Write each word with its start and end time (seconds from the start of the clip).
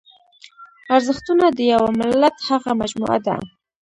ارزښتونه 0.95 1.45
د 1.57 1.59
یوه 1.73 1.89
ملت 1.99 2.35
هغه 2.49 2.71
مجموعه 2.81 3.17
ده. 3.27 3.35